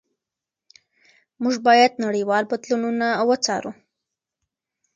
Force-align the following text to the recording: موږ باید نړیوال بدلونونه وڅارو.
موږ 1.41 1.55
باید 1.67 1.91
نړیوال 2.05 2.43
بدلونونه 2.51 3.07
وڅارو. 3.29 3.71